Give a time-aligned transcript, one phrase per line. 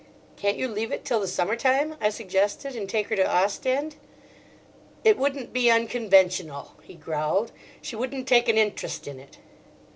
[0.35, 3.97] "Can't you leave it till the summer time," I suggested, "and take her to Ostend?"
[5.03, 7.51] "It wouldn't be unconventional," he growled.
[7.83, 9.37] "She wouldn't take an interest in it."